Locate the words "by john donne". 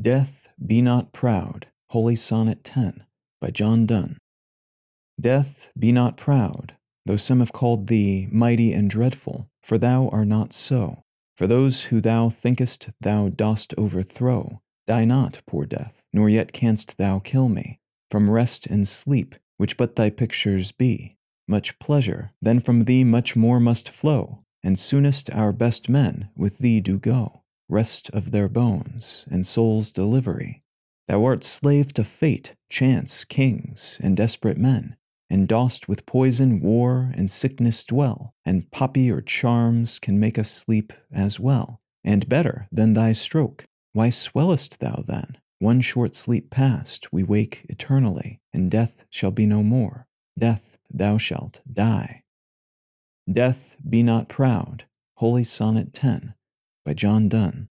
3.40-4.16, 56.88-57.68